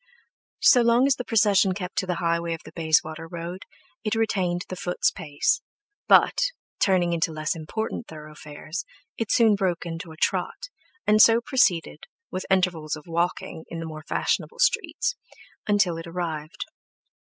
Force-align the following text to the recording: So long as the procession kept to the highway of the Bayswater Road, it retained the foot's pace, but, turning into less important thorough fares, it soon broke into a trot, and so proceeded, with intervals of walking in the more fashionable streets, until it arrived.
So 0.63 0.81
long 0.81 1.05
as 1.05 1.17
the 1.17 1.23
procession 1.23 1.75
kept 1.75 1.95
to 1.99 2.07
the 2.07 2.15
highway 2.15 2.55
of 2.55 2.61
the 2.65 2.71
Bayswater 2.71 3.27
Road, 3.27 3.65
it 4.03 4.15
retained 4.15 4.63
the 4.67 4.75
foot's 4.75 5.11
pace, 5.11 5.61
but, 6.07 6.39
turning 6.79 7.13
into 7.13 7.31
less 7.31 7.55
important 7.55 8.07
thorough 8.07 8.33
fares, 8.33 8.83
it 9.19 9.31
soon 9.31 9.53
broke 9.53 9.85
into 9.85 10.11
a 10.11 10.17
trot, 10.17 10.69
and 11.05 11.21
so 11.21 11.39
proceeded, 11.39 12.05
with 12.31 12.47
intervals 12.49 12.95
of 12.95 13.03
walking 13.05 13.63
in 13.69 13.79
the 13.79 13.85
more 13.85 14.01
fashionable 14.09 14.57
streets, 14.57 15.15
until 15.67 15.97
it 15.99 16.07
arrived. 16.07 16.65